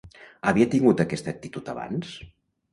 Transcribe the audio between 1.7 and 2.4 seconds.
abans?